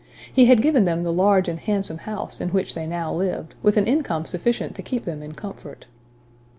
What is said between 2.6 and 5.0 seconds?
they now lived, with an income sufficient to